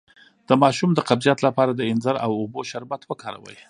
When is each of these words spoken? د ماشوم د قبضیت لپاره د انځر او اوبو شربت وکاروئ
د 0.47 0.49
ماشوم 0.63 0.89
د 0.95 0.99
قبضیت 1.09 1.39
لپاره 1.47 1.71
د 1.75 1.81
انځر 1.91 2.15
او 2.25 2.31
اوبو 2.41 2.59
شربت 2.71 3.01
وکاروئ 3.05 3.57